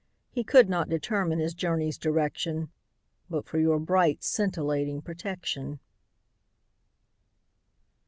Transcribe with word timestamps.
He 0.31 0.43
could 0.43 0.67
not 0.67 0.89
determine 0.89 1.37
his 1.37 1.53
journey's 1.53 1.95
direction 1.95 2.71
But 3.29 3.45
for 3.45 3.59
your 3.59 3.77
bright 3.79 4.23
scintillating 4.23 5.03
protection. 5.03 5.79